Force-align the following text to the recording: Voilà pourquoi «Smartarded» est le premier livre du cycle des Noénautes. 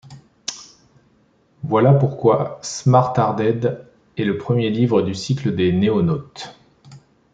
Voilà 1.61 1.93
pourquoi 1.93 2.57
«Smartarded» 2.63 3.85
est 4.17 4.23
le 4.23 4.39
premier 4.39 4.71
livre 4.71 5.03
du 5.03 5.13
cycle 5.13 5.53
des 5.55 5.71
Noénautes. 5.71 6.57